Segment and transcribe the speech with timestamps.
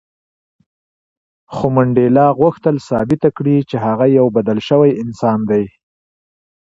[1.53, 5.65] خو منډېلا غوښتل ثابته کړي چې هغه یو بدل شوی انسان دی.